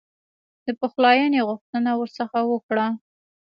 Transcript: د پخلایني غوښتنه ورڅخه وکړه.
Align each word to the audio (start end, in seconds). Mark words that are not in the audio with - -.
د 0.65 0.67
پخلایني 0.81 1.41
غوښتنه 1.49 1.91
ورڅخه 1.99 2.39
وکړه. 2.51 2.87